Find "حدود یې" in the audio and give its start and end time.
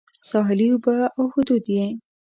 1.33-1.85